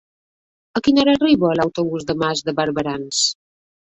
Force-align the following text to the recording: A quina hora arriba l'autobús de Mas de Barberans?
A 0.79 0.81
quina 0.85 1.01
hora 1.01 1.13
arriba 1.17 1.51
l'autobús 1.59 2.07
de 2.11 2.17
Mas 2.21 2.43
de 2.47 2.57
Barberans? 2.61 3.23